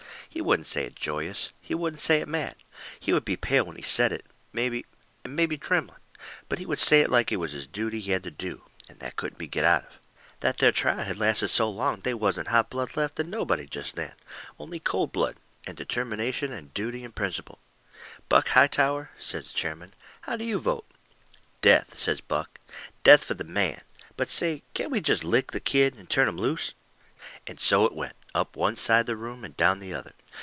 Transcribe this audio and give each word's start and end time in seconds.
He 0.33 0.39
wouldn't 0.41 0.65
say 0.67 0.85
it 0.85 0.95
joyous. 0.95 1.51
He 1.59 1.75
wouldn't 1.75 1.99
say 1.99 2.21
it 2.21 2.27
mad. 2.29 2.55
He 3.01 3.11
would 3.11 3.25
be 3.25 3.35
pale 3.35 3.65
when 3.65 3.75
he 3.75 3.81
said 3.81 4.13
it, 4.13 4.25
mebby 4.53 4.85
and 5.25 5.35
mebby 5.35 5.57
trembling. 5.57 5.99
But 6.47 6.57
he 6.57 6.65
would 6.65 6.79
say 6.79 7.01
it 7.01 7.09
like 7.09 7.33
it 7.33 7.35
was 7.35 7.53
a 7.53 7.67
duty 7.67 7.99
he 7.99 8.11
had 8.13 8.23
to 8.23 8.31
do, 8.31 8.63
that 8.87 9.17
couldn't 9.17 9.37
be 9.37 9.47
got 9.49 9.65
out 9.65 9.83
of. 9.83 9.89
That 10.39 10.57
there 10.57 10.71
trial 10.71 11.03
had 11.03 11.19
lasted 11.19 11.49
so 11.49 11.69
long 11.69 11.99
they 11.99 12.13
wasn't 12.13 12.47
hot 12.47 12.69
blood 12.69 12.95
left 12.95 13.19
in 13.19 13.29
nobody 13.29 13.67
jest 13.67 13.97
then 13.97 14.13
only 14.57 14.79
cold 14.79 15.11
blood, 15.11 15.35
and 15.67 15.75
determination 15.75 16.53
and 16.53 16.73
duty 16.73 17.03
and 17.03 17.13
principle. 17.13 17.59
"Buck 18.29 18.47
Hightower," 18.47 19.09
says 19.19 19.49
the 19.49 19.53
chairman, 19.53 19.93
"how 20.21 20.37
do 20.37 20.45
you 20.45 20.59
vote?" 20.59 20.87
"Death," 21.61 21.99
says 21.99 22.21
Buck; 22.21 22.57
"death 23.03 23.25
for 23.25 23.33
the 23.33 23.43
man. 23.43 23.81
But 24.15 24.29
say, 24.29 24.63
can't 24.73 24.91
we 24.91 25.01
jest 25.01 25.25
LICK 25.25 25.51
the 25.51 25.59
kid 25.59 25.95
and 25.95 26.09
turn 26.09 26.29
him 26.29 26.37
loose?" 26.37 26.73
And 27.45 27.59
so 27.59 27.85
it 27.85 27.93
went, 27.93 28.15
up 28.33 28.55
one 28.55 28.77
side 28.77 29.05
the 29.05 29.15
room 29.17 29.43
and 29.43 29.55
down 29.57 29.79
the 29.79 29.93
other. 29.93 30.13